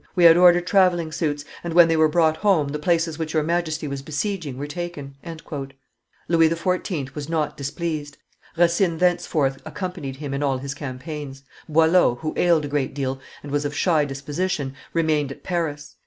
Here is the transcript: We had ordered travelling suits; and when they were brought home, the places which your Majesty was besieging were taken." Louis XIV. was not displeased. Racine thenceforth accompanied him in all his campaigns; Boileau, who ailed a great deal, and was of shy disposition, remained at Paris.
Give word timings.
We 0.15 0.23
had 0.23 0.35
ordered 0.35 0.65
travelling 0.65 1.11
suits; 1.11 1.45
and 1.63 1.75
when 1.75 1.87
they 1.87 1.95
were 1.95 2.07
brought 2.09 2.37
home, 2.37 2.69
the 2.69 2.79
places 2.79 3.19
which 3.19 3.35
your 3.35 3.43
Majesty 3.43 3.87
was 3.87 4.01
besieging 4.01 4.57
were 4.57 4.65
taken." 4.65 5.13
Louis 6.27 6.49
XIV. 6.49 7.13
was 7.13 7.29
not 7.29 7.55
displeased. 7.55 8.17
Racine 8.57 8.97
thenceforth 8.97 9.61
accompanied 9.63 10.15
him 10.15 10.33
in 10.33 10.41
all 10.41 10.57
his 10.57 10.73
campaigns; 10.73 11.43
Boileau, 11.69 12.15
who 12.15 12.33
ailed 12.35 12.65
a 12.65 12.67
great 12.67 12.95
deal, 12.95 13.19
and 13.43 13.51
was 13.51 13.63
of 13.63 13.75
shy 13.75 14.03
disposition, 14.03 14.73
remained 14.91 15.31
at 15.31 15.43
Paris. 15.43 15.97